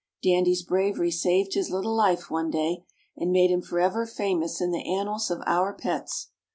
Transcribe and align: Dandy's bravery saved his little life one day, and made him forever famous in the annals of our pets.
Dandy's 0.23 0.63
bravery 0.63 1.11
saved 1.11 1.53
his 1.53 1.69
little 1.69 1.93
life 1.93 2.31
one 2.31 2.49
day, 2.49 2.85
and 3.15 3.31
made 3.31 3.51
him 3.51 3.61
forever 3.61 4.07
famous 4.07 4.59
in 4.59 4.71
the 4.71 4.91
annals 4.91 5.29
of 5.29 5.43
our 5.45 5.73
pets. 5.75 6.31